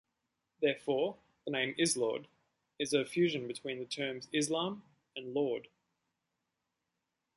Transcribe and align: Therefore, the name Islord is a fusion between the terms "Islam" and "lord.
Therefore, 0.61 1.19
the 1.45 1.51
name 1.51 1.75
Islord 1.75 2.25
is 2.79 2.91
a 2.91 3.05
fusion 3.05 3.47
between 3.47 3.77
the 3.77 3.85
terms 3.85 4.29
"Islam" 4.33 4.81
and 5.15 5.31
"lord. 5.31 5.67